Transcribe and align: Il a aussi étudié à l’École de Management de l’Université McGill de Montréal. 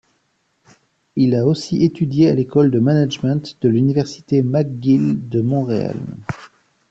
Il 1.15 1.35
a 1.35 1.45
aussi 1.45 1.83
étudié 1.83 2.27
à 2.31 2.33
l’École 2.33 2.71
de 2.71 2.79
Management 2.79 3.55
de 3.61 3.69
l’Université 3.69 4.41
McGill 4.41 5.29
de 5.29 5.41
Montréal. 5.41 5.95